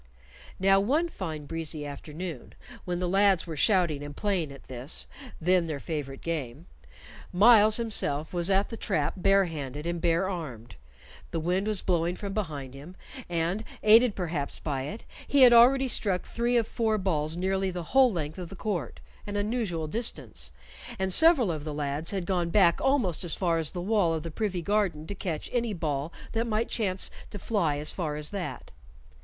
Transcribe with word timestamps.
Now 0.59 0.79
one 0.79 1.09
fine 1.09 1.45
breezy 1.45 1.85
afternoon, 1.85 2.55
when 2.85 2.97
the 2.97 3.07
lads 3.07 3.45
were 3.45 3.55
shouting 3.55 4.01
and 4.01 4.17
playing 4.17 4.51
at 4.51 4.63
this, 4.67 5.05
then 5.39 5.67
their 5.67 5.79
favorite 5.79 6.21
game, 6.21 6.65
Myles 7.31 7.77
himself 7.77 8.33
was 8.33 8.49
at 8.49 8.69
the 8.69 8.77
trap 8.77 9.13
barehanded 9.17 9.85
and 9.85 10.01
barearmed. 10.01 10.73
The 11.29 11.39
wind 11.39 11.67
was 11.67 11.83
blowing 11.83 12.15
from 12.15 12.33
behind 12.33 12.73
him, 12.73 12.95
and, 13.29 13.63
aided 13.83 14.15
perhaps 14.15 14.57
by 14.57 14.85
it, 14.85 15.05
he 15.27 15.41
had 15.43 15.53
already 15.53 15.87
struck 15.87 16.23
three 16.25 16.57
of 16.57 16.65
four 16.67 16.97
balls 16.97 17.37
nearly 17.37 17.69
the 17.69 17.83
whole 17.93 18.11
length 18.11 18.39
of 18.39 18.49
the 18.49 18.55
court 18.55 19.01
an 19.27 19.35
unusual 19.35 19.85
distance 19.85 20.51
and 20.97 21.13
several 21.13 21.51
of 21.51 21.63
the 21.63 21.75
lads 21.75 22.09
had 22.09 22.25
gone 22.25 22.49
back 22.49 22.81
almost 22.81 23.23
as 23.23 23.35
far 23.35 23.59
as 23.59 23.69
the 23.69 23.79
wall 23.81 24.15
of 24.15 24.23
the 24.23 24.31
privy 24.31 24.63
garden 24.63 25.05
to 25.05 25.13
catch 25.13 25.47
any 25.53 25.73
ball 25.75 26.11
that 26.31 26.47
might 26.47 26.69
chance 26.69 27.11
to 27.29 27.37
fly 27.37 27.77
as 27.77 27.91
far 27.91 28.15
as 28.15 28.31
that. 28.31 28.71